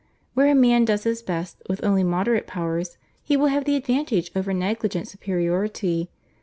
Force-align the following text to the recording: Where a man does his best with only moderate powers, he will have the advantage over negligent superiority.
Where 0.33 0.47
a 0.49 0.55
man 0.55 0.85
does 0.85 1.03
his 1.03 1.21
best 1.21 1.61
with 1.69 1.83
only 1.85 2.03
moderate 2.03 2.47
powers, 2.47 2.97
he 3.21 3.37
will 3.37 3.49
have 3.53 3.65
the 3.65 3.75
advantage 3.75 4.31
over 4.35 4.51
negligent 4.51 5.07
superiority. 5.07 6.09